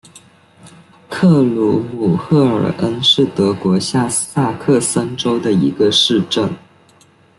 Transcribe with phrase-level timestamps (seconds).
[1.09, 6.49] 克鲁姆赫尔恩是德国下萨克森州的一个市镇。